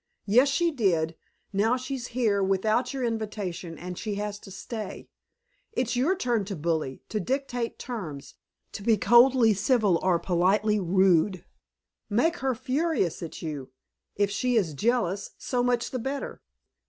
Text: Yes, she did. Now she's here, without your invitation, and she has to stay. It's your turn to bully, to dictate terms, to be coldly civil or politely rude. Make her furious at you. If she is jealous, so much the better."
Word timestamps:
Yes, 0.25 0.47
she 0.49 0.71
did. 0.71 1.15
Now 1.53 1.77
she's 1.77 2.07
here, 2.07 2.41
without 2.41 2.91
your 2.91 3.03
invitation, 3.03 3.77
and 3.77 3.99
she 3.99 4.15
has 4.15 4.39
to 4.39 4.49
stay. 4.49 5.09
It's 5.73 5.95
your 5.95 6.15
turn 6.15 6.43
to 6.45 6.55
bully, 6.55 7.03
to 7.09 7.19
dictate 7.19 7.77
terms, 7.77 8.33
to 8.71 8.81
be 8.81 8.97
coldly 8.97 9.53
civil 9.53 9.99
or 10.01 10.17
politely 10.17 10.79
rude. 10.79 11.45
Make 12.09 12.37
her 12.37 12.55
furious 12.55 13.21
at 13.21 13.43
you. 13.43 13.69
If 14.15 14.31
she 14.31 14.55
is 14.55 14.73
jealous, 14.73 15.35
so 15.37 15.61
much 15.61 15.91
the 15.91 15.99
better." 15.99 16.41